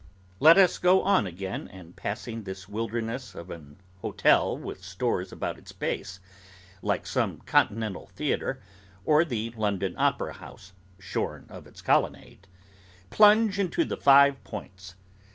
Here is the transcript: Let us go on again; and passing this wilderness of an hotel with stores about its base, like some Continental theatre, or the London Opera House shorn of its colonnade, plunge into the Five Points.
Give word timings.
Let 0.39 0.57
us 0.57 0.79
go 0.79 1.03
on 1.03 1.27
again; 1.27 1.67
and 1.67 1.95
passing 1.95 2.41
this 2.41 2.67
wilderness 2.67 3.35
of 3.35 3.51
an 3.51 3.77
hotel 4.01 4.57
with 4.57 4.83
stores 4.83 5.31
about 5.31 5.59
its 5.59 5.71
base, 5.73 6.19
like 6.81 7.05
some 7.05 7.41
Continental 7.41 8.07
theatre, 8.15 8.63
or 9.05 9.23
the 9.23 9.51
London 9.51 9.93
Opera 9.99 10.33
House 10.33 10.73
shorn 10.97 11.45
of 11.49 11.67
its 11.67 11.83
colonnade, 11.83 12.47
plunge 13.11 13.59
into 13.59 13.85
the 13.85 13.95
Five 13.97 14.43
Points. 14.43 14.95